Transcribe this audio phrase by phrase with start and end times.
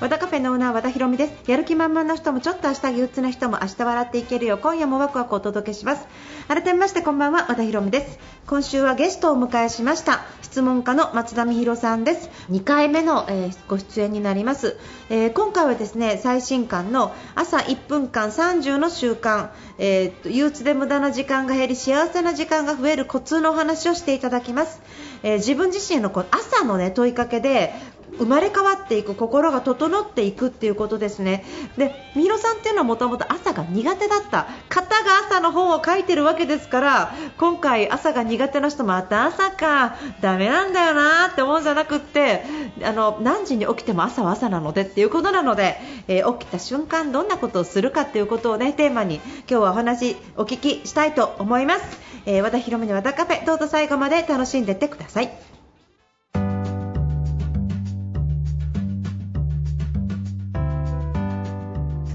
[0.00, 1.50] 和田カフェのオーナー和田博美です。
[1.50, 4.56] やる気満々の人もちょっと明日憂鬱な人も明日笑っていけるよ。
[4.56, 6.06] 今夜もワクワクお届けします。
[6.46, 8.18] 改めましてこんばんは和田博美です。
[8.46, 10.20] 今週はゲストをお迎えしました。
[10.42, 12.30] 質問家の松田美弘さんです。
[12.48, 14.78] 2回目の、えーご出演になります、
[15.10, 24.80] えー今回はですね最新刊の朝1分間30の習慣、えー憂鬱で無駄な時間が減り幸せな時間が増えるコツのお話をしていただきます、
[25.24, 27.74] えー自分自身のこ朝のね問いかけで
[28.16, 31.44] 生まれ変わっていく心が整っていくっていうことですね。
[31.76, 34.46] で三浦さんっていうのはもともと朝が苦手だった。
[34.68, 39.96] 方が朝の本を書いてるわけですから今回朝が苦手な人また朝か。
[40.20, 42.42] ダメなんだよなって思うんじゃなくって
[42.82, 51.82] あの何時に起きても朝は朝なのでっていうことなので、えー起きた瞬間どんなことをするかっていうことをねテーマに今日はお話お聞きしたいと思います、
[52.26, 55.57] えー和田博美の和田カフェどうぞ最後まで楽しんでってください。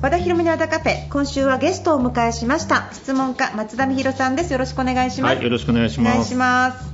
[0.03, 2.89] 和田博美の和田カフェ今週はゲストをお迎えしました。
[2.91, 4.51] 質問家松田美弘さんです。
[4.51, 6.11] よろしくお願いします、はいよろしくお願いします。
[6.11, 6.91] お願いします。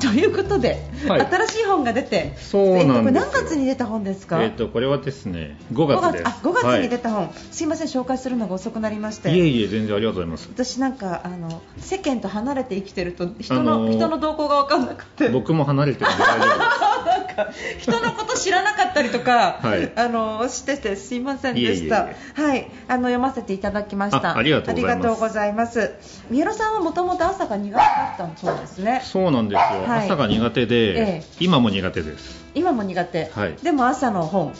[0.00, 1.26] ということで、はい。
[1.26, 2.86] 新しい本が出てそうなんですよ。
[2.86, 6.24] えっとこれ何月に出た本ですか、えっ、とこれはですね5 5月です。
[6.24, 9.30] 月あ5月に出はた本、すいません紹介するのが遅くなりまして。
[9.30, 10.48] い、いえいえ全然ありがとうございます。
[10.50, 15.28] 私なんかあの世間と離れて生きてると人の,、あのー人の動向が分かんなくて。
[15.28, 16.46] 僕も離れてるんで大丈
[17.44, 22.08] か 人のこと知らなかったりとか、はいあのしててすいませんでした。
[22.34, 24.32] はい、あの読ませていただきました。
[24.32, 25.94] あありがとうございますありがとうございます。
[26.30, 29.02] 三浦さんはもともと朝が苦手だったそうですね。
[29.04, 32.44] そうなんですよ、はい朝が苦手で、ええ今も苦手です。
[32.54, 33.30] 今も苦手。
[33.34, 34.52] はいでも朝の本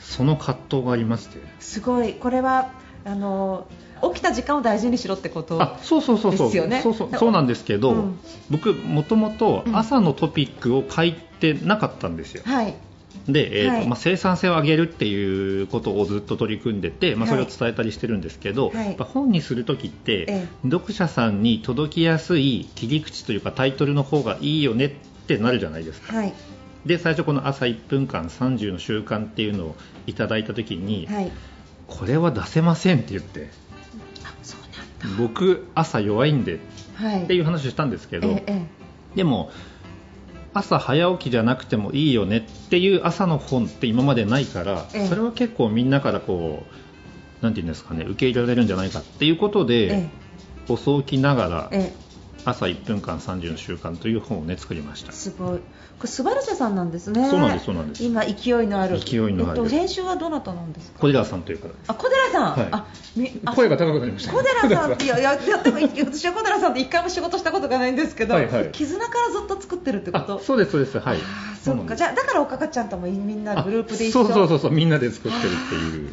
[0.00, 1.38] その葛藤がありまして。
[1.60, 2.70] すごいこれは
[3.04, 3.66] あの
[4.14, 5.60] 起きた時間を大事にしろってこと。
[5.62, 8.18] あそうそうそうそうですよねそうそうそうなんですけど、うん
[8.50, 12.74] 僕もともとうん朝のトピックを書いてなかったんですよ、はい。
[13.28, 13.88] で、えーとはい。
[13.88, 18.96] まあ、生産性を上げるっていうことをずっと取り組んでて、まあ、それを伝えたりしてるんですけど、はい。
[18.96, 24.90] 本にするときって、え読者さんに届きやすい切り口というかタイトルの方がいいよねっ
[25.26, 26.16] てなるじゃないですか。
[26.16, 26.32] はい。
[26.86, 29.76] で最初この朝1分間30の習慣っていうのを
[30.08, 31.30] いただいたときに、はい。
[31.86, 33.50] これは出せませんって言って
[35.18, 36.58] 僕朝弱いんでっ。
[37.26, 38.66] ていう話をしたんですけど、ええ。
[39.16, 39.50] でも
[40.54, 45.06] 朝早起きじゃなくてもいいよねっていう朝の本って今までないから、ええ。
[45.06, 46.64] それは結構みんなからこ
[47.40, 50.10] うなんていうんですかね受け入れられるんじゃないかっていうことで、え
[50.68, 51.70] 遅起きながら
[52.44, 55.10] 朝1分間30の習慣という本をね作りました。
[55.10, 55.58] えすごい。
[55.58, 57.28] これスバルチャさんなんですね。
[57.30, 58.02] そうなんですそうなんです。
[58.04, 58.98] 今勢いのある。
[58.98, 59.60] 勢いのある。
[59.60, 60.98] えっと編集はどなたなんですか？
[61.00, 61.78] 小寺さんという方です。
[61.86, 62.52] あ小寺さん。
[62.56, 62.68] はい。
[62.72, 62.86] あ
[63.16, 64.32] みあ声が高くなりました。
[64.32, 68.68] 小寺さんっていや いやいやでも私は小寺さんって一回も仕事したことがないんですけど、はいはい。
[68.72, 70.36] 絆からずっと作ってるってこと？
[70.36, 70.98] あそうですそうです。
[70.98, 71.18] はい。
[71.18, 71.20] あ
[71.62, 71.94] そっか。
[71.94, 74.22] じゃあだからおかかちゃんともみんなグループで一緒。
[74.22, 74.72] あそうそうそうそう。
[74.72, 76.12] みんなで作ってるっていう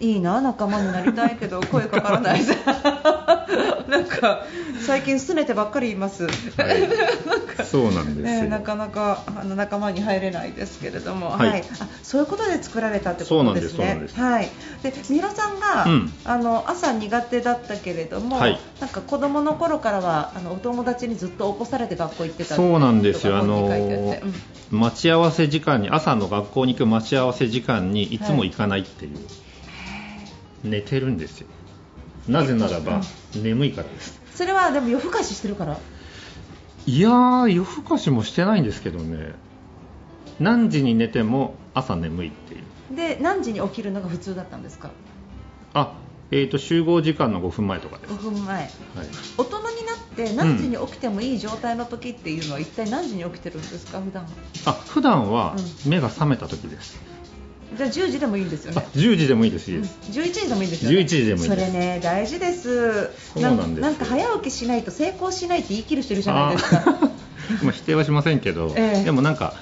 [0.00, 2.40] いいな仲間になりたいけど 声かからない
[3.88, 4.44] なんか
[4.86, 6.32] 最近拗ねてばっかりいます、はい。
[7.64, 11.60] そうなんですよ、ね、なかなかあの仲間に入れないですけれども、ははい。
[11.60, 13.76] いあそういうことで作られたってことですね。
[13.76, 14.50] そうなんですそうはい。
[14.82, 16.12] で三浦さんが、うん。
[16.24, 18.58] あの朝苦手だったけれども、はい。
[18.80, 23.66] なんか子供の頃からはあのお友達にずっと起こされて学校行ってたそうなんですよ、あの
[24.72, 24.78] うん。
[24.78, 29.18] 待ち合わせ時間に朝の学校に行く待ち合わせ時間にいつも行かないっていう、
[30.64, 31.48] 寝てるんですよ。
[32.28, 33.00] なぜならば
[33.34, 34.20] 眠いからです。
[34.34, 35.78] それはでも夜更かししてるから。
[36.86, 39.34] いやー夜更かしもしてないんですけどね。
[40.40, 42.96] 何時に寝ても朝眠いっていう。
[42.96, 44.90] で何時に起きるのが普通だったんですか？
[45.74, 45.94] あ
[46.30, 48.56] えーと集合時間の5分前とかです、5分前。
[48.56, 48.68] はい、
[49.38, 54.00] 大人になって何時に起きてもいい状態の時っていうのは一体何時に起きてるんですか？
[54.00, 54.24] 普段。
[54.24, 54.28] は
[54.66, 56.98] あ普段はう目が覚めた時です、
[57.76, 59.82] じゃあ10時でもいいんですよあね10時でもいいですいいうん。
[59.82, 61.66] です、11時でもいいんですよね？11時でもいいです。
[61.66, 63.10] それね大事です。
[63.34, 63.82] そうなんです。
[63.82, 66.84] なんか早起きしないと成功しないって言い切る人いるじゃないですか。
[67.62, 69.04] まあ 否定はしませんけど、ええ。
[69.04, 69.56] でもなんか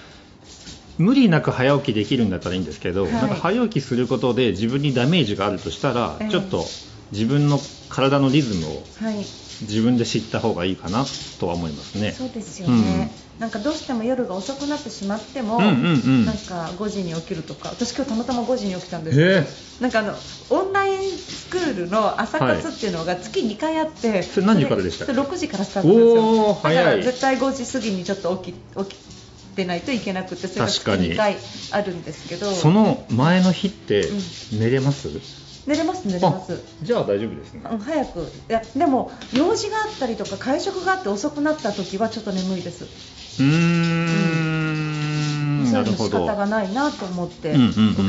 [0.99, 3.13] 無理なく早起きできるんだったらいいんですけど、はい。
[3.13, 6.31] なんか早起きすることで自分にダメージがあるとしたら、ええ。
[6.31, 6.71] ちょっと
[7.11, 9.27] 自分の体のリズムをはい
[9.61, 11.05] 自分で知った方がいいかな
[11.39, 12.13] とは思いますね。
[12.13, 15.73] そうですよね、なんかどうしても夜が遅くなってしまっても、うんうんう
[16.09, 16.27] ん。
[16.27, 17.71] なんか5時に起きるとか。
[17.71, 19.47] 私今日たまたま5時に起きたんですへえ。
[19.81, 20.19] なんかあの
[20.49, 25.13] オンラインスクールの朝活っていうのが月2回あって、それ何時からでしたっけ？
[25.15, 26.55] それ6時からスタートですよ。
[26.63, 31.11] だから絶対5時過ぎにちょっと起き起きってないといけなくてそれが確かに。
[31.11, 31.37] 2回
[31.71, 32.47] あるんですけど。
[32.47, 34.59] その前の日ってうん。
[34.61, 35.21] 寝れます、
[35.67, 36.55] 寝れます寝れます。
[36.55, 37.63] あじゃあ大丈夫ですね。
[37.71, 38.21] うん早く。
[38.49, 42.85] いやでも用事があったりとか会食があって遅くなった時はちょっと眠いです。
[42.85, 45.67] うーん。
[45.67, 47.59] そういうの仕方がないなと思って起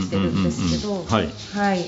[0.01, 1.03] きてるんですけど。
[1.03, 1.29] はい。
[1.53, 1.79] はい。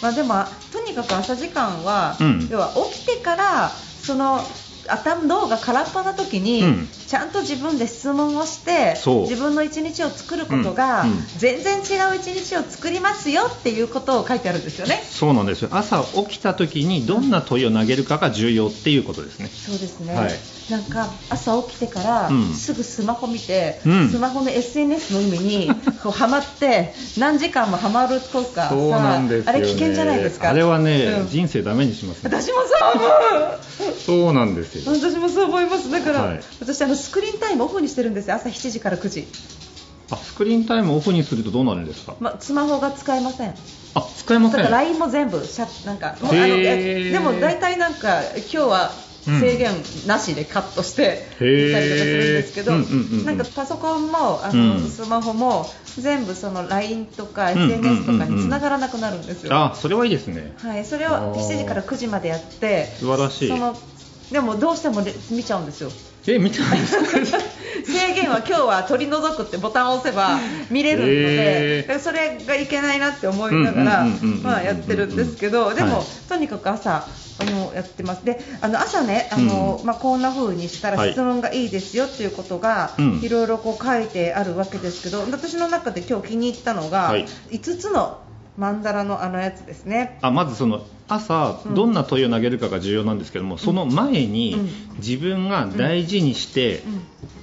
[0.00, 2.48] まあ、でもとにかく朝時間は、うん。
[2.50, 4.40] 要は起きてからその
[4.88, 6.88] 頭脳が空っぽな時に、うん。
[7.06, 8.94] ちゃんと自分で質問をして
[9.28, 11.24] 自分の一日を作ることが、うんうん。
[11.38, 15.00] 全然違う一日を作りますよっていうことを書いてあるんですよね。
[15.10, 15.68] そうなんですよ。
[15.72, 19.48] 朝起きた時にどんな問いを投げるかが重要っていうことですね。
[19.48, 22.52] そうですね、はいなんか朝起きてから、うん。
[22.54, 24.08] すぐスマホ見て、うん。
[24.10, 25.70] スマホの SNS の海に
[26.02, 30.50] こうハマって何時間もハマるとかさそうなんですよ、ね、あれ危険じゃないですか。
[30.50, 31.28] あれはね、うん。
[31.28, 32.30] 人生ダメにしますね。
[32.30, 33.94] 私もそう思う。
[34.24, 34.82] そうなんですよ。
[34.86, 35.90] 私もそう思います。
[35.90, 36.40] だから、はい。
[36.60, 38.36] 私あのスクリーンタイムオフにしてるんですよ。
[38.36, 39.28] 朝7時から9時、
[40.10, 42.14] あスクリーンタイムオフにするとどうなるんですか？
[42.20, 43.54] ま、スマホが使えません。
[43.94, 44.58] あ使えません。
[44.58, 49.07] だから LINE も全部シャなんかもうあのでも大体なんか今日は
[49.40, 49.70] 制限
[50.06, 53.24] なしでカットして見たりとかするんですけど、うんうんうんうん。
[53.26, 54.88] なんかパソコンもあの、うん。
[54.88, 57.80] スマホも全部その LINE とかうんうんうんうん。
[57.80, 60.54] SNS とかに繋がらなくなるんですよ、あそれはいいですね。
[60.62, 61.34] はい、それをあー。
[61.34, 63.48] 7時から9時までやって素晴らしい。
[63.48, 63.76] その
[64.32, 65.90] でもどうしてもレ見ちゃうんですよ。
[66.26, 66.98] え見てないです
[67.32, 67.38] か？
[67.88, 70.38] 制限は今日は取り除くってボタンを押せば
[70.70, 77.08] 見れるのへで、それがいけないなって思いながらやってるんですけど、でも、はいとにかく朝
[77.40, 78.24] あのやってます。
[78.24, 81.08] で、あの朝ね、あの、うんまあこんな風にしたはい。
[81.08, 83.20] ら質問がいいですよっていうことが、うん。
[83.22, 87.26] いろいろこう書いてあるわけですけど、私の中で今日気に入ったのが、はい。
[87.50, 88.18] 5つの
[88.58, 90.18] マンダラのあのやつですね。
[90.20, 91.74] あまずその朝うん。
[91.74, 94.96] どんな問いを投げるかが重要なんですけども、その前にうん。
[94.98, 96.82] 自分が大事にして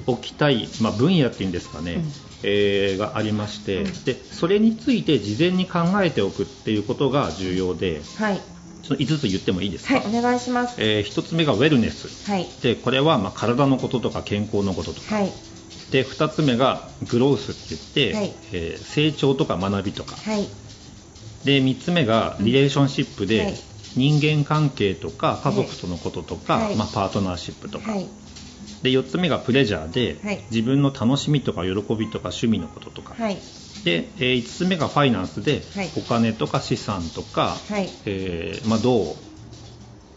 [0.08, 2.04] おきたい、まあ、分野っていうんですかね、うん。
[2.44, 4.04] えーがありまして、うん。
[4.04, 8.42] でそれについて事前に考えておくっていうことが重要ではい、
[8.84, 10.76] その5つ言ってもいいですか、はい、お願いします。
[10.80, 15.16] え1つ目がウェルネスはい、でこれはまあ体のこととか健康のこととか。
[15.16, 15.32] はい、
[15.92, 18.34] で2つ目がグロースって言って、はい。
[18.52, 20.18] えー成長とか学びとか。
[20.18, 20.46] はい、
[21.46, 23.64] で3つ目がリレーションシップで、はい。
[23.96, 26.76] 人間関係とか家族とのこととか、はい。
[26.76, 28.10] まあ、パートナーシップとか、はい、
[28.82, 30.44] で4つ目がプレジャーで、はい。
[30.50, 33.42] 自分の楽しみとか喜びとか趣味のこととか、はい、
[33.84, 35.94] で、え5つ目がファイナンスで、はい。
[35.96, 37.94] お金とか資産とか、はい。
[38.06, 39.35] えーまあ、どう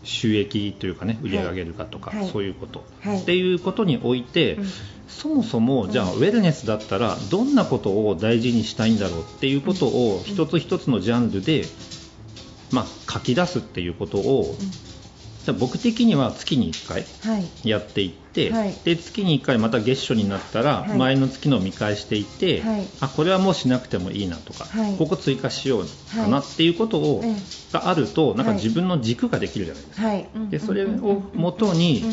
[0.09, 2.29] 収益というかね売り上げるかとか、はい。
[2.29, 3.23] そういうこと、はい。
[3.23, 4.65] っていうことにおいて、うん。
[5.09, 11.65] そもそもじゃあ、うんウェルネスだったらどんなことを大事にしたいんだろうっていうことを一つ一つのジャンルで、
[12.73, 14.55] まあ、書き出すっていうことを、
[15.49, 18.75] じゃあ僕的には月に1回はい、やっていって、はい。
[18.85, 20.99] で月に1回また月初になったらはい。
[20.99, 22.87] 前の月のを見返していって、はい。
[23.01, 24.97] あこれはもうしなくてもいいなとか、はい。
[24.99, 25.85] ここ追加しよう
[26.15, 27.35] かはないっていうことを、ええ
[27.71, 30.89] があるとなんかはい自分の軸ができるじゃないですか、はい、でそれを
[31.35, 32.13] もとにうん。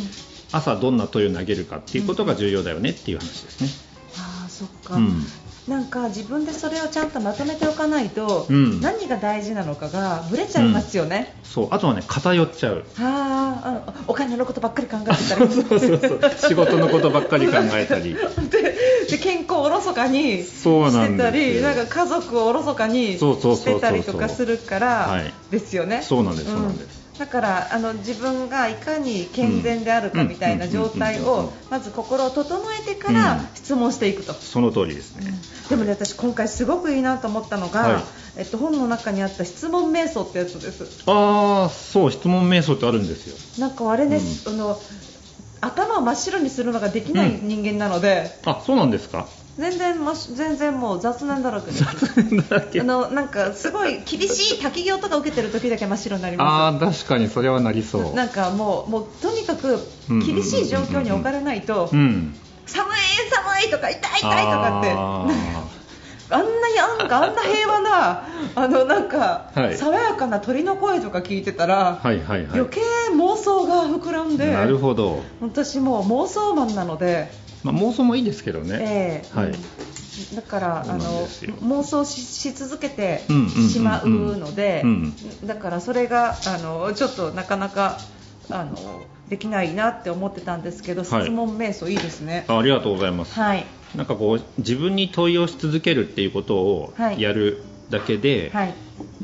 [0.52, 3.70] 朝どんな問いを投げるかっていうことが重要だよねっていう話ですね。
[4.18, 5.24] ああそっか、うん
[5.68, 8.82] なんか自分でそれをちゃんとまとめておかないと、うん。
[8.82, 11.68] 何が大事なのかがぶれちゃいますよね、そう。
[11.72, 12.86] あとはね偏っちゃう。
[12.94, 15.50] はああのお金のことばっかり考えてたり。
[15.52, 16.20] そうそうそう。
[16.38, 18.16] 仕事のことばっかり考えたり。
[18.52, 18.76] で
[19.10, 25.34] で健康をおろそかにしてたりなんか家族をおろそかにしてたりとかするからはい。
[25.50, 26.04] ですよね。
[26.04, 31.30] そうなんですそうなんですだからあの自分がいかに健全であるかみたいな状態をうん。
[31.30, 31.40] うん。
[31.40, 31.44] うん。
[31.44, 31.48] うん。
[31.48, 31.54] うん。
[31.70, 33.48] まず心を整えてからうん。
[33.54, 34.34] 質問していくと。
[34.34, 38.04] その通りですね、でもね、私今回すごくいいなと思ったのが、はい。
[38.38, 40.88] えっと、本の中にあった質問瞑想ってやつです。
[41.06, 43.36] ああそう質問瞑想ってあるんですよ。
[43.58, 44.82] なんかあれね、あの
[45.62, 51.68] 頭を真っ白にするのができない人間なので、あそうなんですか全然まし全然もう雑念だらけ。
[51.68, 51.84] です。
[51.84, 52.82] 雑念だらけ。
[52.82, 58.06] あのなんかすごい厳しい滝行とか受けてる時だけ真っ白になりあまー確かにそれはなりそう。
[58.08, 58.14] す。
[58.16, 62.36] なんかもうもうとにかく厳しい状況に置かれないと、うん
[62.68, 62.96] 寒い
[63.32, 64.92] 寒いとか痛い痛いとかって。
[64.92, 65.28] あ
[66.28, 68.24] あんなになんかあんな平和な
[68.56, 69.78] あのなんか、はい。
[69.78, 72.60] 爽やかな鳥の声とか聞いてたら、ーはいはいはい。
[72.60, 72.82] 余計
[73.14, 77.32] 妄想が膨らんでなるほど、私もう妄想マンなので、
[77.66, 79.38] まあ、妄想もいいですけどね、ええ。
[79.40, 79.50] はい。
[79.50, 79.56] うん
[80.34, 83.26] だからあの妄想しし続けて
[83.70, 85.14] しまうので、うん。
[85.46, 88.00] だからそれがあのちょっとなかなか
[88.50, 91.24] あのできないなって思ってたんですけど、はい。
[91.24, 92.46] 質問瞑想いいですね。
[92.48, 93.66] あありがとうございます、はい。
[93.94, 97.22] なんかこう自分に問いをし続けるっていうことをはい。
[97.22, 98.74] やるだけで、はい。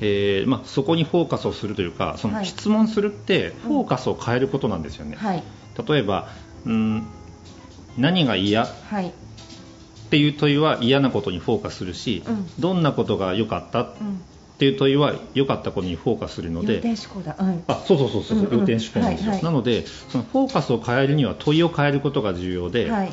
[0.02, 2.38] えーまあ、そこにフォーカスをするというかそはい。
[2.40, 5.44] の質問するってフォーカスを変えることなんですよね、はい。
[5.88, 6.28] 例えば
[6.66, 7.08] うん
[7.98, 8.66] 何が嫌？
[8.66, 9.08] はい。
[9.08, 9.12] っ
[10.12, 12.50] ていう問いは嫌なことにフォーカスするし、うん。
[12.60, 13.82] どんなことが良かった？
[13.82, 14.22] っうん。
[14.58, 16.80] ていう問いは良かったことにフォーカスするので。
[16.80, 18.42] うん、あそうそうそうそう、う。
[18.42, 18.52] んうん。
[18.52, 19.44] 思考なんですよ、はいはい。
[19.44, 23.12] なのでそのフォーカスを変えるには問いを変えることが重要で,、はい。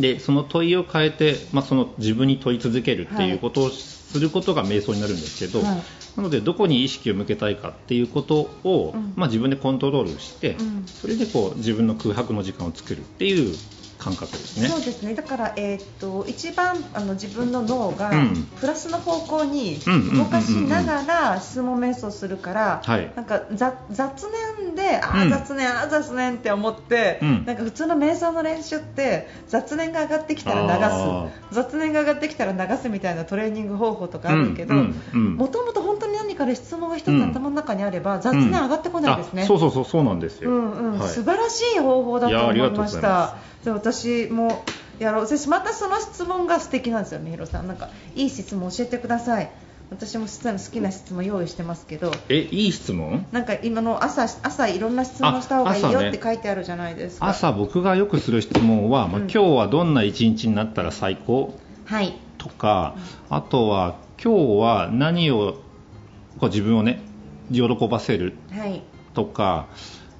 [0.00, 5.82] でその問いを変えて、まあ、その自分に問い続けるっていうことをすることが瞑想になるんですけど、はい。
[6.16, 9.12] なのでどこに意識を向けたいかっていうことを、うん。
[9.14, 10.84] まあ、自分でコントロールして、うん。
[11.00, 13.54] それでこう自分の空白の時間を作るっていう
[14.00, 14.68] 感覚ですね。
[14.68, 15.14] そうですね。
[15.14, 18.48] だから、えーっと一番あの自分の脳がうん。
[18.60, 23.12] プラスの方向にうんうんうんうん動かしながら質問瞑想するから、はい。
[23.14, 24.26] なんか雑雑
[24.58, 25.30] 念であー、うん。
[25.30, 27.44] 雑念あー雑念って思って、うん。
[27.44, 30.76] なんか普通の瞑想の練習って雑念が上がってきたらあ
[31.20, 31.54] 流す。
[31.54, 34.80] 雑念が上がってきたら流すみたいなトレーニング方法とかあるけど、うん
[35.12, 35.34] うんうん。
[35.36, 37.30] もともと本当に何かで質問が一つうん。
[37.30, 39.42] 頭の中にあれば、雑念上がってこないですね。
[39.42, 40.50] あそうそうそうそうなんですよ。
[40.50, 40.98] うんうん。
[40.98, 41.08] はい。
[41.08, 43.08] 素晴らしい方法だと思いいました。
[43.08, 43.50] ま。
[43.90, 44.64] で私も
[44.98, 45.26] やろう。
[45.26, 47.68] 私またその質問が素敵なんですよ、みひろさん。
[47.68, 49.50] なんかいい質問教えてください。
[49.90, 53.26] 私も好きな質問用意してますけど、えいい質問？
[53.32, 57.26] なんか今の朝朝いろんな質問した方がいいよって書いてあるじゃないですか。
[57.26, 61.58] 朝僕がよくする質問は、まあうん今日はどんな一日になったら最高？
[61.86, 62.14] はい。
[62.38, 62.94] とか、
[63.28, 65.54] あとは今日は何を
[66.38, 67.02] こう自分をね
[67.52, 68.34] 喜ばせる？
[68.52, 68.82] はい。
[69.14, 69.66] とか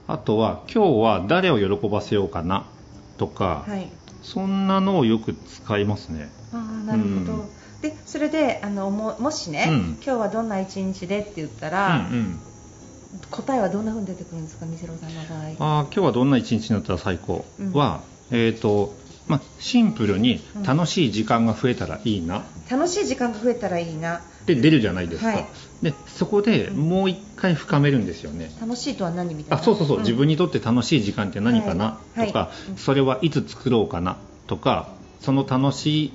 [0.09, 2.67] あとは今日は誰を喜ばせようかな？
[3.21, 3.87] とか、はい。
[4.23, 6.31] そんなのをよく使いますね。
[6.53, 7.33] ああなるほど。
[7.35, 7.49] うん
[7.83, 12.39] でそれであのももしね、うん今日はどんな一日でって言ったうんら、うん
[13.31, 15.37] 答えはどんな風に出てくるんですか、みひろさんの場
[15.69, 15.81] 合。
[15.81, 18.01] あー今日はどんな一日になったら最高は、
[18.31, 18.95] えーと
[19.27, 24.23] まあ、シンプルに楽しい時間が増えたらいいな、楽しい時間が増えたらいいな。
[24.47, 25.47] で出るじゃないですか、はい
[25.83, 29.57] でそこでもう一回深めるんですよね、楽しいとは何みたいな？
[29.57, 30.01] あそうそうそう、ん。
[30.03, 32.27] 自分にとって楽しい時間って何かな、はい。
[32.27, 32.79] とか、はい。
[32.79, 34.19] それはいつ作ろうかな？
[34.47, 36.13] とかその楽し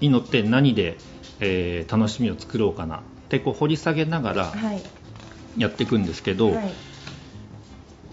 [0.00, 0.98] いのって何で、
[1.38, 2.96] えー楽しみを作ろうかな？
[2.96, 4.82] ってこう掘り下げながらはい。
[5.56, 6.74] やっていくんですけど、はい。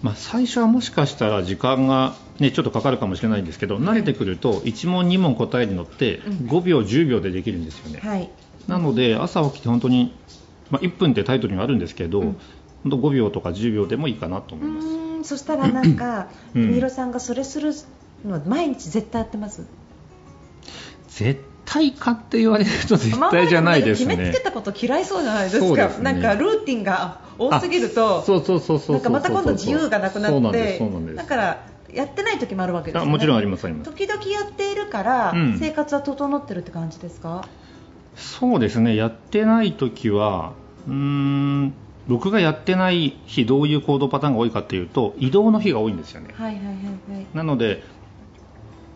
[0.02, 6.46] まあ、最初はもしかしたら時間が、ね、ちょっとかかるかもしれないんですけど慣れてくると1問2問答えるのってうん。
[6.46, 8.30] 5秒10秒でできるんですよね、はい。
[8.68, 10.12] なので朝起きて本当に、
[10.70, 12.36] まあ、1分ってタイトルにはあるんですけど、うん
[12.82, 14.70] 本当5秒とか10秒でもいいかなとう思い
[15.18, 15.28] ます。
[15.30, 17.72] そしたらなんか、うんみひろさんがそれする
[18.24, 19.66] のは毎日絶対やってます？
[21.08, 24.44] 絶対かって言われると絶対じゃないですね決めつけ。
[24.44, 25.88] たこと嫌いそうじゃないですか。
[25.88, 30.80] ねなんかルーティンが多すぎると、そうそうそうそうそうなんかまた今度自由がなくなって
[31.16, 33.08] だからやってない時もあるわけですよね。
[33.08, 37.48] あもちろんありますあります時々やっているから、うん生活は整ってるって感じですか？
[38.16, 40.52] そうですねやってない時は
[40.88, 41.74] うーん
[42.08, 46.30] 僕がやってない日どういう行動パターンが多いかっていうと移動の日が多いんですよね。
[46.34, 46.74] はいはいはい
[47.12, 47.26] はい。
[47.34, 47.82] なので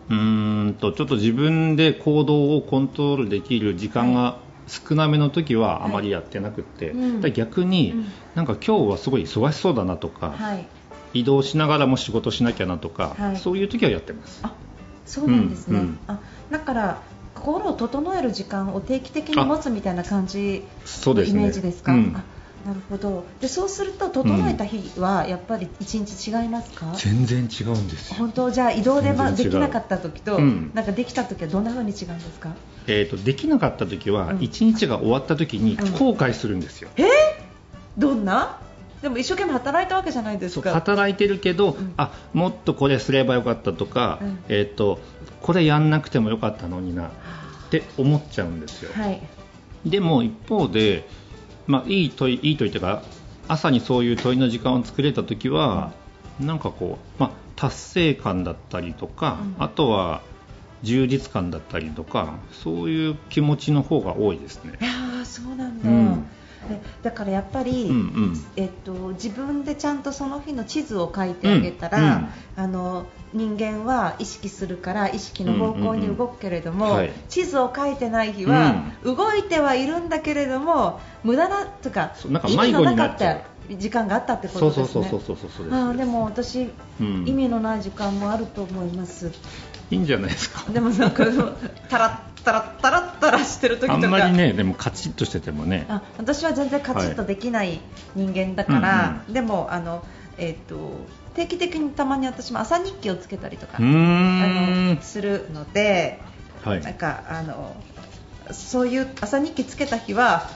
[0.08, 8.04] うーんとちょっと自分で行動をコントロールできる時間が少なめの時はあまりやってなくって、はいうん逆に、うん。
[8.34, 10.66] なんか今日はすごい忙しそうだなとか、はい。
[11.12, 13.36] 移動しながらも仕事しなきゃなとか、はい。
[13.36, 14.40] そういう時はやってます。
[14.44, 14.54] あ
[15.04, 15.98] そうなんですね、うんうん。
[16.06, 17.02] あだから
[17.40, 21.92] 心を整える時間を定期的に持つみたいな感じのイメージですか？
[21.92, 23.24] なるほど。
[23.40, 28.16] でそうすると整えた日はやっぱり一日違いますか、全然違うんですよ。
[28.18, 28.50] 本当？
[28.50, 30.70] じゃあ移動で、ま、できなかった時と、うん。
[30.74, 32.54] なんかできた時はどんな風に違うんですか？
[32.86, 34.42] えー、とできなかった時は、うん。
[34.42, 35.92] 一日が終わった時にうん。
[35.92, 37.04] 後悔するんですよ、え？
[37.04, 37.06] ー、
[37.96, 38.58] どんな？
[39.02, 40.72] でも一生懸命働いたわけじゃないですか。
[40.72, 41.94] 働いてるけど、ん。
[41.96, 44.38] あもっとこれすればよかったとか、うん。
[44.48, 45.00] えー、と
[45.40, 47.10] これやんなくてもよかったのになっ
[47.70, 49.20] て思っちゃうんですよ、はい。
[49.86, 51.08] でも一方で、
[51.66, 53.02] まあ、いい問いいい問いというか
[53.48, 55.92] 朝にそういう問いの時間を作れた時は、
[56.38, 59.64] なんかこう、まあ、達成感だったりとか、うん。
[59.64, 60.22] あとは
[60.82, 64.78] 充実感だったりとかそういう気持ちの方が多いですね。
[64.80, 64.84] い。
[64.84, 66.22] やーそうなんだ、うん。
[66.22, 66.26] で
[67.02, 83.38] だからやっぱり、うんうんえっと、自分でちゃんとその日の地図を書いてあげたら、あの人間は意識するから意識の方向に動くけれども、うんうんうんはい地図を書いてない日は、動いてはいるんだけれども無駄なとかなんか意味のなかった
[83.76, 84.86] 時間があったってことですね。
[84.86, 89.30] そうそうそうそうそうですあーでも私、うん意味のない時間もあると思います。
[89.90, 90.70] いいんじゃないですか。
[90.70, 91.24] でもなんか
[91.88, 93.94] タラッタラッタラッタラしてる時とか。
[93.94, 95.86] あんまりねでもカチッとしててもね。
[95.88, 97.80] あ私は全然カチッとできない
[98.14, 99.34] 人間だから、はいうん。
[99.34, 100.04] でもあの、
[100.38, 106.20] えー、と定期的にたまに私も朝日記をつけたりとかあのするので、
[106.64, 106.80] はい。
[106.80, 107.76] なんかあの
[108.52, 110.48] そういう朝日記つけた日は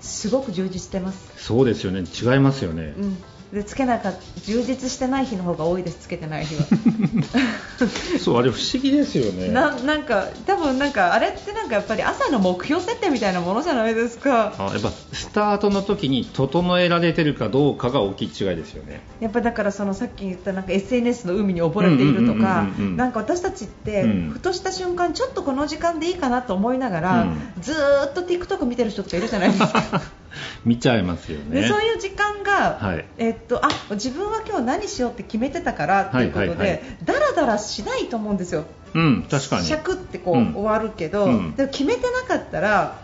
[0.00, 1.32] すごく充実してます。
[1.36, 2.00] そうですよね。
[2.00, 4.12] 違いますよね、うんでつけなか
[4.44, 6.62] 充実してない日の方が多いですつけてない日は。
[8.20, 9.48] そうあれ不思議ですよね。
[9.48, 14.54] ななんか多分なんかあれってなんかやっぱり朝の目標設定みたいなものじゃないですか。
[14.56, 19.00] あやっぱスタートの時に整えられてるかどうかが大きい違いですよね。
[19.18, 24.30] やっぱだからそのさっき言ったなんか SNS の海に溺れているとかなんか私たちってうん。
[24.30, 27.52] ふとした瞬間ちょっとこの時間でいいかなと思いながら、うん。
[27.60, 30.02] ずーっと TikTok 見てる人とかいるじゃないですか。
[30.64, 31.62] 見ちゃいますよね。
[31.62, 33.04] でそういう時間が、はい。
[33.18, 36.80] えっと、あ自分は今日何しようって決めてたからっていうことで、はいはいはい。
[37.04, 38.64] だらだらしないと思うんですよ、
[38.94, 39.66] うん確かに。
[39.66, 40.52] 尺ってこう、うん。
[40.54, 41.56] 終わるけど、うん。
[41.56, 42.98] でも決めてなかったら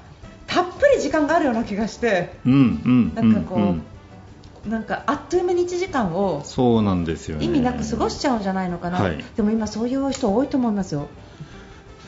[0.46, 2.56] たっぷり時間があるような気がしてうんう
[2.88, 3.82] んなんかこう、うんうん
[4.66, 7.44] なんかあっという間に1時間をそうなんですよね。
[7.44, 9.24] 意味なく過ごしちゃうんじゃないのかな、はい。
[9.36, 11.06] でも今そういう人多いと思いますよ、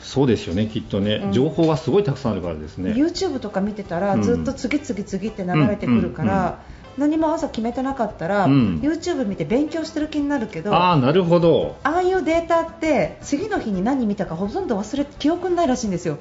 [0.01, 1.31] そうですよねきっとね、うん。
[1.31, 2.91] 情報はすごいたくさんあるからですね。
[2.91, 6.59] YouTube とか見てたら、うんずっと次々次って流れてくるから、
[6.97, 8.79] 何も朝決めてなかったら、うん。
[8.81, 11.77] YouTube 見て勉強してる気になるけどああなるほど。
[11.83, 16.17] ああいうデータって次の日に何見たかほとんど忘れて記憶にないらしいんですよ。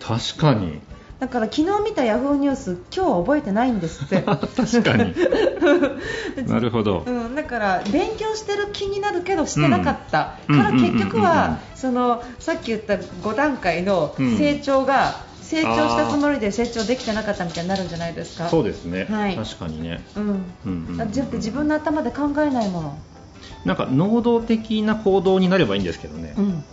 [0.00, 0.80] 確かに。
[1.20, 4.22] だから昨日見たヤフーニュース今日は覚えてないんですって。
[4.24, 5.14] 確かに。
[6.48, 10.58] なるほど、うん、だから勉強してる気になるけどしてなかった、うん。
[10.58, 14.38] から結局はそのさっき言った5段階のうん。
[14.38, 18.48] 成長が、成長したつもりで成長できてなかったみたいになるんじゃないですか？
[18.48, 19.34] そうですね、はい。
[19.34, 20.22] 確かにね、うん。
[20.22, 20.32] うん
[20.64, 22.98] うんうんだって自分の頭で考えないもの、
[23.64, 26.64] なんか能動的な行動になればいいんですけどね、うん、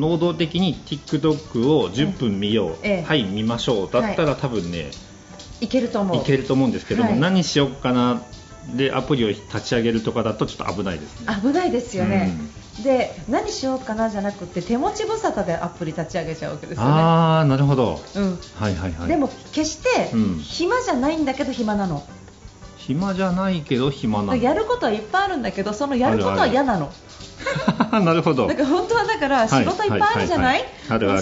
[0.00, 3.02] 能動的に TikTok を10分見よう、ええ。
[3.02, 3.90] はい見ましょう。
[3.92, 4.90] だったら多分ね、
[5.60, 6.22] いけると思う。
[6.22, 7.20] い、けると思うんですけども、はい。
[7.20, 8.22] 何しようかな
[8.68, 11.26] でアプリを立ち上げるとかだとちょっと危ないですね。
[11.42, 12.32] 危ないですよね、
[12.84, 16.90] で何しようかなじゃなくて手持ち無沙汰でアプリ立ち上げちゃうわけですよね。
[16.90, 18.00] ああなるほど。
[18.14, 18.38] うん。
[18.58, 19.08] はいはいはい。
[19.08, 20.38] でも決してうん。
[20.38, 22.06] 暇じゃないんだけど暇なの、
[22.78, 24.36] 暇じゃないけど暇なの。
[24.36, 26.92] やることはいっぱいあるんだけどそのやることは嫌なの。
[27.92, 28.46] なるほど。
[28.46, 30.64] だから本当はだから仕事いっぱいあるじゃない？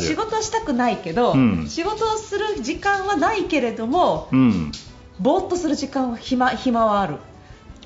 [0.01, 1.67] 仕事はしたくないけど、うん。
[1.69, 4.73] 仕事をする時間はないけれどもうん。
[5.19, 7.17] ぼーっとする時間は暇暇はある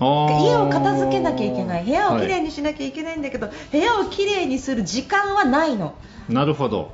[0.00, 1.84] 家を片付けなきゃいけない。
[1.84, 5.86] 部屋をきれいにしなきゃいけないんだけど、部屋をきれいにする時間はないの。
[5.86, 5.94] はい
[6.28, 6.92] なるほど。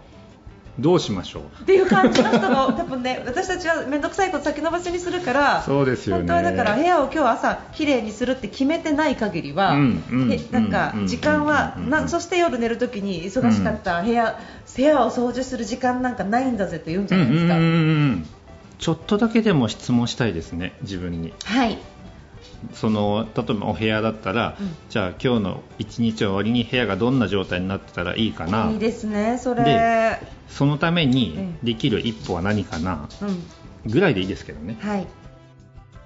[0.78, 1.42] どうしましょう。
[1.62, 2.22] っていう感じ。
[2.22, 6.20] の人の多分ね 私たちは面倒くさいこと先延ばしにするからそうですよね。
[6.22, 11.90] 本当はだから部屋を今日朝きれいにするって決めてない限りは、うんうんえなんかうん時間は、うん。
[11.90, 14.38] なそして夜寝るときに忙しかった部屋、
[14.74, 18.26] 部屋を掃除する時間なんかないんだぜって言うんじゃないですか、うんうんうんうん。
[18.78, 21.32] ちょっとだけでも質問したいですね自分に。
[21.44, 21.78] はい
[22.74, 24.76] その例えばお部屋だったら、うん。
[24.88, 28.70] じゃあ今日の一日終わりに部屋がどんな状態になってたらいいかな。
[28.70, 29.64] いいですねそれ。
[29.64, 30.18] で
[30.48, 33.90] そのためえにえできる一歩は何かなうん。
[33.90, 34.76] ぐらいでいいですけどね。
[34.80, 35.06] はい。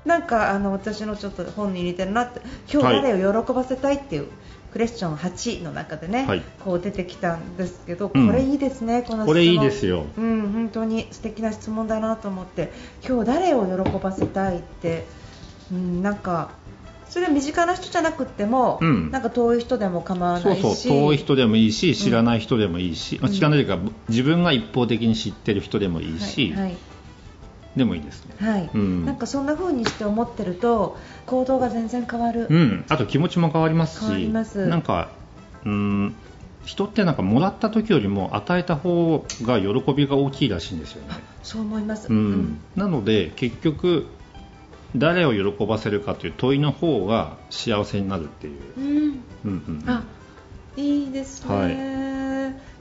[0.04, 2.40] なんかあの私のちょっと本に似てるなって
[2.70, 4.26] 今日誰を喜ばせたいっていう、
[4.74, 6.42] クエスチョン8の中でね、はい。
[6.64, 8.26] こう出てきたんですけど、うん。
[8.26, 9.26] これいいですね、この質問。
[9.26, 10.04] これいいですよ。
[10.18, 12.72] うん、本当に素敵な質問だなと思って
[13.06, 15.06] 今日誰を喜ばせたいって、
[15.74, 16.50] うん、なんか
[17.08, 19.10] それは身近な人じゃなくっても、うん。
[19.10, 20.88] なんか遠い人でも構わそうないし。
[20.88, 26.76] そう遠い人でもいいし知らない人でもいいし、まあうん知らないというか自分が一方的に知ってる人でもいいし、はいはい。
[27.76, 28.34] でもいいですね。
[28.38, 28.70] はい。
[28.72, 29.04] うん。
[29.04, 34.66] なんかそんな風にして思ってると行動が全然変わる、うん、あと気持ちも変わりますし変わります。
[34.66, 35.10] なんか
[35.64, 36.14] うん
[36.64, 42.58] 人ってなんかもらった時よりも与えた方が喜びが大きいらしいんですよね、そう思います、うん。
[42.74, 44.06] なので結局
[44.96, 49.24] 誰を喜ばせるかという問いの方が幸せになるっていう、うん。
[49.44, 50.04] うんうんあ
[50.76, 51.68] いいですね、は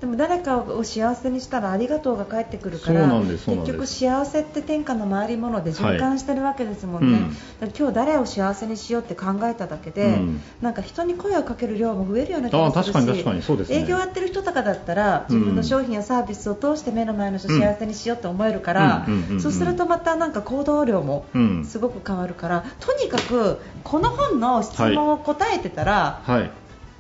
[0.04, 7.30] でも誰かを幸せにしたらありがとうが返ってくるから結局幸せって天下の回り物で循環してるわけですもんね、はいうん。
[7.30, 10.42] だから今日誰を幸せにしようって考えただけで、うん。
[10.62, 13.78] なんか人に声をかける量も増えるような気がするしあ確かに確かにそうですね。
[13.78, 15.36] 営業やってる人とかだったらうん。
[15.36, 19.08] 自分の商品やサービスを通して目の前の人を幸せにしようって思えるから、
[19.40, 21.66] そうするとまたなんか行動量もうん。
[21.66, 26.52] すごく変わるから、とにかくこの本の質問を答えてたら、はい。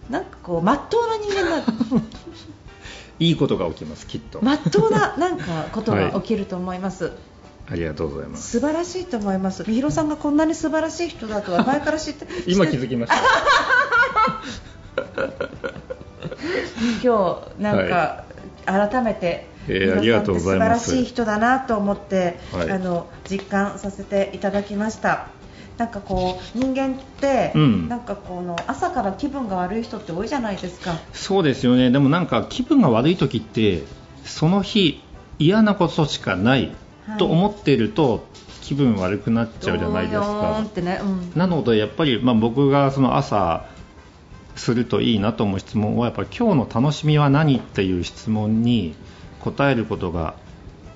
[0.10, 1.63] なんかこう真っ当な人間になる
[3.24, 7.12] いいことが起きますきっと、真っ当ななんかことが起きると思います、
[7.70, 8.52] ありがとうございます。
[8.52, 9.64] 素晴らしいと思います。
[9.68, 13.16] みひろさんがこんなに素晴らしい人だとは前から知って 今気づきました。
[17.04, 18.24] 今日なんか、
[18.66, 20.86] 改めてえーありがとうございます。
[20.86, 22.72] 素晴らしい人だなと思って、はい。
[22.72, 25.30] あの実感させていただきました
[25.78, 27.90] なんかこう人間って、うん。
[27.90, 31.00] なんかこの朝から気分が悪い人って多いじゃないですか。
[31.14, 31.92] そうですよね。
[31.92, 33.84] でもなんか気分が悪い時って
[34.24, 35.02] その日
[35.40, 36.72] 嫌なことしかない
[37.08, 37.18] はい。
[37.18, 38.26] と思っていると、
[38.62, 40.64] 気分悪くなっちゃうじゃないですか。
[40.82, 41.32] ね、うん。
[41.36, 43.66] なのでやっぱり、まあ、僕がその朝
[44.56, 48.96] するといいなと思う質問はやっぱり今日の楽しみは何っていう質問に
[49.42, 50.36] 答えることが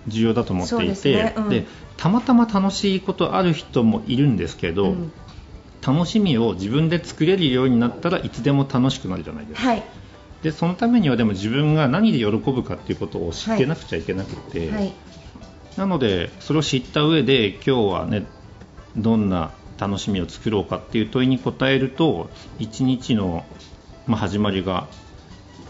[0.08, 1.34] 重要だと思っていてですね。
[1.36, 1.50] うん。
[1.50, 1.66] で
[1.98, 5.12] たまたま楽しいことある人もいるんですけど、うん。
[5.86, 9.68] 楽しみを自分で作れるようになったらいつでも楽しくなるじゃないですか。
[9.68, 9.84] はい。
[10.42, 14.94] でそのためにはでも自分が何で喜ぶかっていうことを知ってなくちゃいけなくて、はい。
[15.78, 18.28] なのでそれを知った上で今日はね
[18.96, 22.30] どんな楽しみを作ろうかっていう問いに答えると
[22.60, 23.46] 一日の、
[24.08, 24.88] まあ、始まりが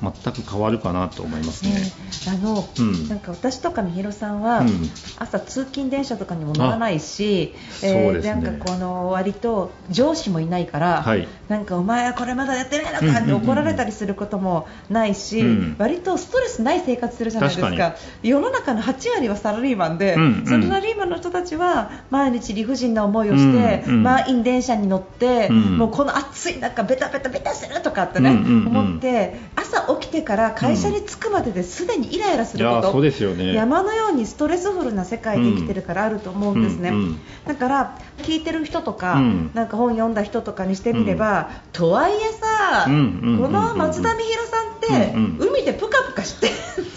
[0.01, 1.71] 全く変わるかなと思いますね。
[1.71, 1.91] ね
[2.27, 3.09] あの、うん。
[3.09, 4.89] なんか私とかみひろさんは、うん。
[5.17, 8.41] 朝通勤電車とかにも乗らないし、そうですね。
[8.41, 11.27] なんかこの割と上司もいないから、はい。
[11.47, 17.69] なんかお前はこれまだやってないのかってうんうんうん怒られたりすることもないし、うん割とストレスない生活するじゃないですか。
[17.69, 20.63] 確世の中の8割はサラリーマンで、うんうん。
[20.63, 25.77] サラリーマンの人たちは毎日理不尽な思いをして、うんうん満員電車に乗って、うん。
[25.77, 28.77] もうこの暑い中ベタベタベタするとかってね、うんうんうん。
[28.77, 33.53] 思って朝起きてから会社に着くまでですでにイライラすいること、うですよね。
[33.53, 37.19] 山のようにストレスフルな世界で生きてるからあると思うんですね、うんうん。
[37.45, 39.51] だから聞いてる人とか、うん。
[39.53, 46.47] なんか本読んだ人とかにしてみれば、とはいえさ、この松田美弘さんって、海でプカプカして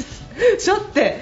[0.58, 1.20] しょって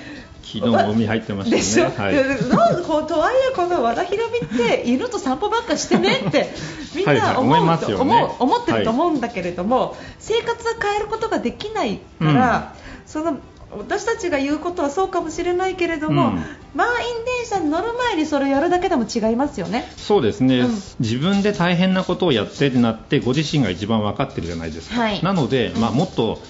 [0.52, 1.94] 昨日も海入ってまでしたね。
[1.96, 2.14] はい。
[2.14, 6.50] でなんこうとはいえこの和田博美って犬と散歩ばっかしてねって
[6.96, 8.30] みんはいはいな思う思いね。
[8.38, 12.74] 思ってると思うんだけれども、生活は変えることができないから、
[13.06, 13.38] その
[13.70, 16.44] 私たちが言うことはそうかもしれないけれども、うん。
[16.74, 19.90] 満員電車に乗る前にそれをやるだけでも違いますよね。
[19.96, 20.82] そうですね、うん。
[21.00, 25.22] 自分で大変なことをやってってなってご自身が一番分かってるじゃないですか、はい。
[25.22, 26.40] なので、まあ、もっと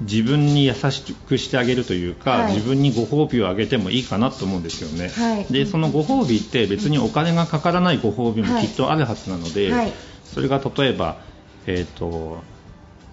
[0.00, 2.54] 自分に優しくしてあげるというか、はい。
[2.54, 5.44] 自分にご褒美をあげてもいいかなと思うんですよね、はい。
[5.52, 9.92] でそのご褒美って別にお金がかからないご褒美もきっとあるはずなので、はい。
[10.24, 11.18] それが例えば、
[11.66, 12.42] えーと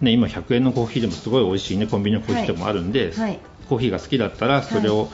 [0.01, 3.39] ね、今100円のコーヒーでもすごい美味しい、ね、コンビニのコーヒーでもあるんで、はい。
[3.69, 5.09] コーヒーが好きだったらそれを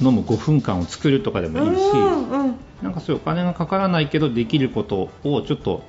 [0.00, 2.56] 飲む5分間を作るとかでもいいし、うんうん。
[2.82, 5.82] なんかそういうお金がかからないけどできることをちょっと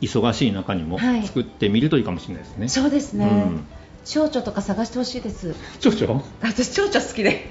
[0.00, 1.26] 忙しい中にもはい。
[1.26, 2.68] 作ってみるといいかもしれないですね。
[2.68, 3.66] そうですね、うん
[4.04, 5.54] 蝶々とか探してほしいです。
[5.80, 7.48] 蝶々私蝶々好きで。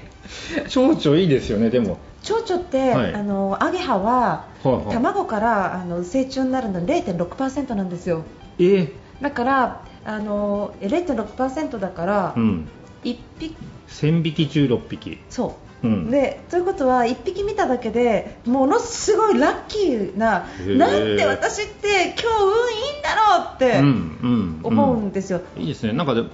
[0.68, 1.98] 蝶々いいですよね、でも。
[2.22, 3.14] 蝶々って、はい。
[3.14, 4.94] あのアゲハは、はいはい。
[4.94, 8.24] 卵からあの成虫になるの0.6%なんですよ。
[8.58, 8.62] え？
[8.62, 12.68] ーだからあのえ0.6%だから、うん。
[13.04, 13.56] 1匹。
[13.88, 15.18] 1000匹中6匹。
[15.28, 15.52] そう、
[15.84, 16.10] うん。
[16.10, 24.60] でということは1匹見ただけでものすごいラッキーななんで私って今日運いいんだろうってうんうん。
[24.64, 25.92] 思うんですよ、いいですね。
[25.92, 26.24] なんかで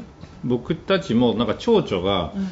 [0.45, 2.49] 僕たちもなんか蝶々がうん。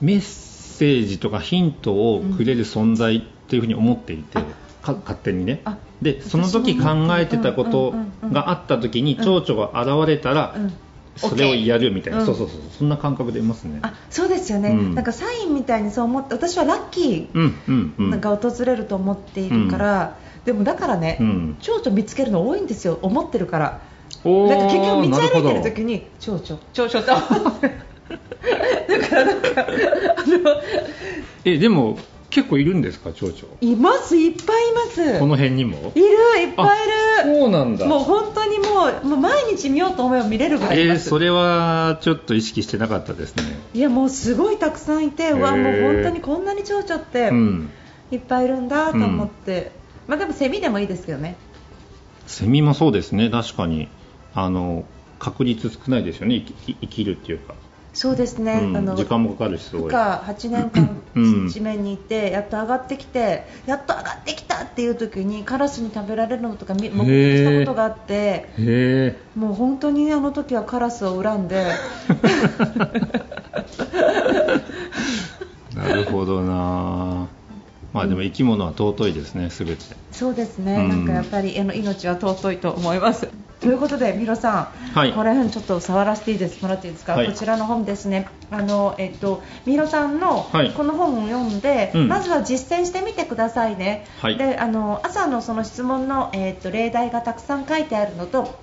[0.00, 4.38] メッセージとかヒントをくれる存在っていうふうに思っていて、
[4.82, 5.62] 勝手にね。
[5.64, 7.94] あでその時考えてたこと
[8.30, 10.72] があった時に蝶々が現れたらうん
[11.16, 12.60] それをやるみたいな、うんそうそうそう。
[12.78, 13.80] そんな感覚でいますね。
[13.82, 14.94] あそうですよね、うん。
[14.94, 18.06] なんかサインみたいにそう思って私はラッキうんうんうん。
[18.08, 21.56] ーなんか訪れると思っているから、でもだからね、うん。
[21.60, 22.98] 蝶々見つけるの多いんですよ。
[23.02, 23.80] 思ってるから。
[24.24, 27.86] おーだから結局道歩いてる時に蝶々蝶々って。
[28.88, 29.64] だからなんかあ
[30.26, 30.60] の
[31.44, 31.98] えでも
[32.36, 35.18] 結構いるんですか蝶々いますいっぱいいます。
[35.18, 35.90] この辺にも？
[35.94, 36.04] いる
[36.42, 37.40] いっぱいいる。
[37.40, 37.86] そうなんだ。
[37.86, 38.64] もう本当にも
[39.02, 43.42] うもう毎日見ようと思えば見れるぐらいいえー、それはちょっと意識してなかったですね。
[43.72, 47.70] いやもうすごいたくさんいてうわへーもう本当にこんなに蝶々ってうん。
[48.10, 49.72] いっぱいいるんだと思って、
[50.06, 51.36] まあでもセミでもいいですけどね。
[52.26, 53.88] セミもそうですね確かに。
[54.34, 54.84] あの
[55.18, 57.54] 確率少ないですよね生き生きるっていうか、
[57.96, 59.90] そうですね、うんあの時間もかかるしすごい。
[59.90, 61.48] 負荷8年間うん。
[61.48, 68.50] 地面にいてやっと上がってきてやっと上がってきたっていう時にカラスに食べられるのとか見目撃したことがあって
[69.34, 71.64] もう本当にあの時はカラスを恨んで。
[75.74, 77.28] なるほどな。
[77.94, 79.82] まあでも生き物は尊いですねすべて。
[80.12, 80.88] そうですね、うん。
[80.88, 83.30] なんかやっぱりあの命は尊いと思います。
[83.60, 85.12] ということで、ミロさん、はい。
[85.12, 87.26] これちょっと触らせていいですもらっていいですか、はい。
[87.26, 90.72] こちらの本ですね、あのえっと、ミロさんのはい。
[90.72, 92.08] この本を読んで、うん。
[92.08, 94.36] まずは実践してみてくださいね、はい。
[94.36, 98.58] であの朝のその質問の、えっと、例題がたくさん書いてあるのと、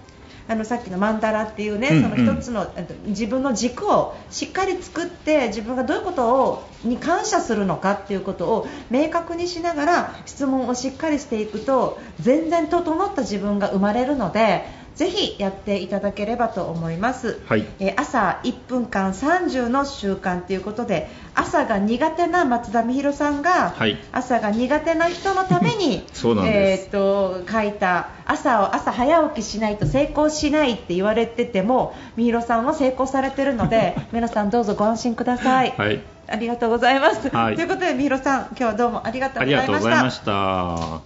[0.47, 2.03] あのさっきのマンダラっていうね、うんうん。
[2.03, 17.65] その一つのえっと自分の軸をしっかり作って自分がどういうことをに感謝するのかっていうことを明確にしながら質問をしっかりしていくと全然整った自分が生まれるのでぜひやっていただければと思います、はい。
[17.79, 23.97] えー朝1分間30の習慣ということで朝が苦手な松田美弘さんが、はい。
[24.11, 26.05] 朝が苦手な人のために
[26.45, 35.73] えー、と書いた朝を朝早起きしないと成功しないって言われてても美弘さんは成功されてるので 皆さんどうぞご安心ください。
[35.77, 36.01] はい。
[36.27, 37.29] ありがとうございます。
[37.29, 37.55] はい。
[37.55, 41.01] ということで、みひろさん、今日はどうもありがとうございました。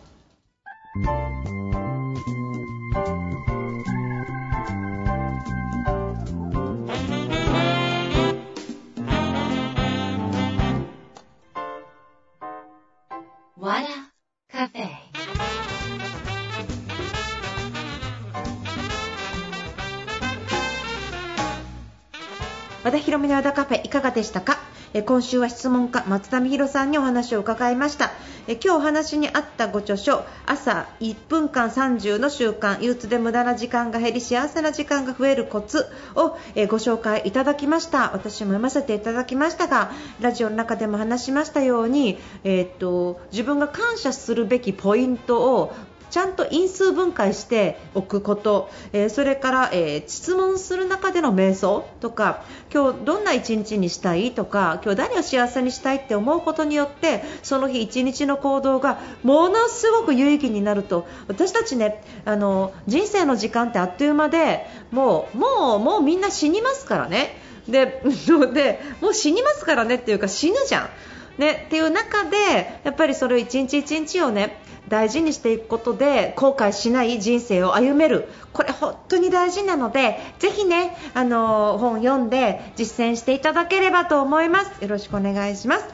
[22.97, 24.57] 田博美の和田カフェいかがでしたか？
[24.93, 28.09] え今週は質問家松田美弘さんにお話を伺いました。
[28.47, 38.13] え今日お話にあったご著書朝1分間30の習慣憂鬱で無駄な時間が減り幸せな時間が増えるコツをえご紹介いただきました。
[38.13, 45.75] 私も読ませていただきましたがラジオの中でも話しましたように、えーっと自分が感謝するべきポイントを
[46.09, 52.43] ちゃんと因数分解しておくこと、えそれから、え質問する中での瞑想とか
[52.73, 61.07] 今日どんな一日にしたいとか今日誰を幸せにしたいって思うことによってその日一日の行動がものすごく有意義になると。
[61.27, 67.37] 私たちねあの人生の時間ってあっという間でもうもうもうみんな死にますからね。
[67.67, 68.01] で
[68.53, 70.89] でもう死にますからねっていうか死ぬじゃん。
[71.37, 74.57] ね、っていう中でやっぱりそれを一日一日をね
[74.89, 78.27] 大事にしていくことで後悔しない人生を歩める。
[78.53, 84.81] これ本当に大事なのでぜひねあの本読んで実践していただければと思います。
[84.81, 85.85] よろしくお願いします。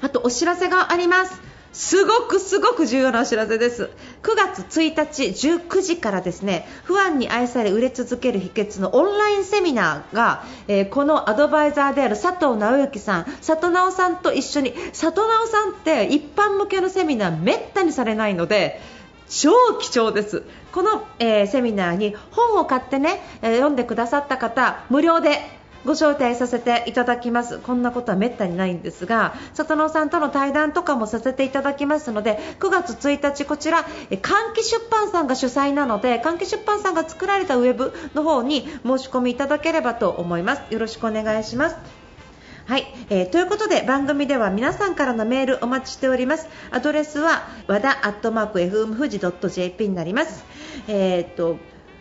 [0.00, 1.47] あとお知らせがあります。
[1.72, 3.90] すごくすごく重要なお知らせです。
[4.22, 18.80] 9月1日19時からですね不安に愛され売れ続ける秘訣のオンラインセミナーが、えーこのアドバイザーである佐藤直之さん佐藤直さんと一緒に佐藤直さんって一般向けのセミナーめったにされないので
[19.28, 20.42] 超貴重です。
[20.72, 27.58] この、えーセミナーに本を買ってね、え読んでくださった方無料でご招待させていただきます。
[27.58, 40.62] こんなことはめったにないんですが里野さんとの対談とかもさせていただきますので9月1日こちらえ換気出版さんが主催なので換気出版さんが作られたウェブの方に申し込みいただければと思います。
[40.72, 41.76] よろしくお願いします。
[42.66, 46.48] はい、えーということで番組では皆さんからのメールお待ちしております。
[46.70, 50.44] アドレスは和田アットマーク FM 富士 .jp になります。
[50.86, 51.56] えーと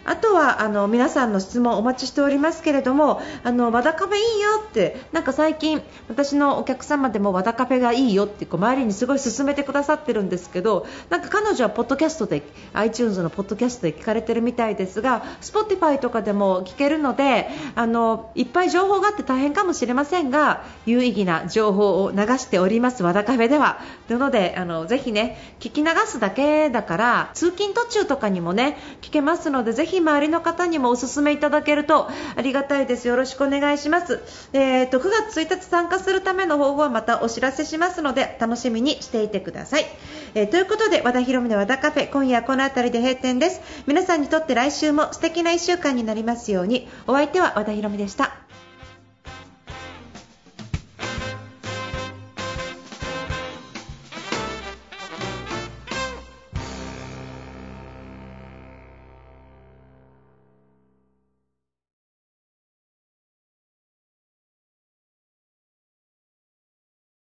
[0.07, 12.41] あとはあの皆さんの質問お待ちしておりますけれどもあの和田カフェいいよってなんか最近私のお客様でも和田カフェがいいよってこう周りにすごい勧めてくださってるんですけどなんか彼女はポッドキャストで
[12.73, 23.79] iTunes のポッドキャストで聞かれてるみたいですが Spotify とかでも聞けるのであのいっぱい情報があって大変かもしれませんが有意義な情報を流しております和田カフェでは。
[24.07, 33.07] なのであのぜひね聞き流すだけだから通勤途中とかにもね聞けますのでぜひ周りの方にもお勧めいただけるとありがたいです。
[33.07, 34.21] よろしくお願いします。
[34.53, 39.85] えーと9月1日参加するための方法はまたお知らせしますので楽しみにしていてください、
[40.33, 43.61] えーということで和田博美の和田カフェ今夜はこの辺りで閉店です。
[43.85, 46.87] 皆さんにとって来週も素敵な1週間になりますように。
[47.07, 48.46] お相手は和田博美でした。